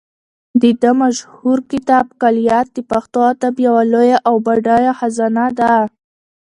د 0.61 0.63
ده 0.81 0.91
مشهور 1.01 1.57
کتاب 1.71 2.05
کلیات 2.21 2.67
د 2.73 2.77
پښتو 2.91 3.19
ادب 3.31 3.53
یوه 3.67 3.83
لویه 3.93 4.17
او 4.27 4.35
بډایه 4.45 4.93
خزانه 4.99 5.45
ده. 5.59 5.73